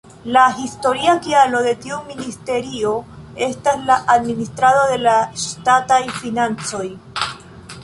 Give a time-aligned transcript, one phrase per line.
[0.35, 2.95] La historia kialo de tiu ministerio
[3.49, 6.85] estas la administrado de la ŝtataj financoj.